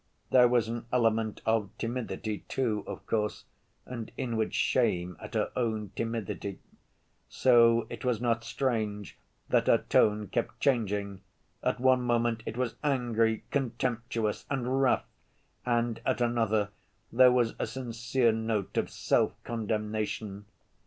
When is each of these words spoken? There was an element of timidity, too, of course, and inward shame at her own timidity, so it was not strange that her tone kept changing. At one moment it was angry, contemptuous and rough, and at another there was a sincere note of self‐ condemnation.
There 0.31 0.47
was 0.47 0.67
an 0.67 0.87
element 0.91 1.41
of 1.45 1.69
timidity, 1.77 2.39
too, 2.47 2.83
of 2.87 3.05
course, 3.05 3.45
and 3.85 4.11
inward 4.17 4.51
shame 4.55 5.15
at 5.19 5.35
her 5.35 5.51
own 5.55 5.91
timidity, 5.95 6.57
so 7.29 7.85
it 7.87 8.03
was 8.03 8.19
not 8.19 8.43
strange 8.43 9.15
that 9.49 9.67
her 9.67 9.77
tone 9.89 10.25
kept 10.29 10.59
changing. 10.59 11.21
At 11.61 11.79
one 11.79 12.01
moment 12.01 12.41
it 12.47 12.57
was 12.57 12.77
angry, 12.83 13.43
contemptuous 13.51 14.47
and 14.49 14.81
rough, 14.81 15.05
and 15.67 16.01
at 16.03 16.19
another 16.19 16.69
there 17.11 17.31
was 17.31 17.53
a 17.59 17.67
sincere 17.67 18.31
note 18.31 18.77
of 18.77 18.87
self‐ 18.87 19.33
condemnation. 19.43 20.45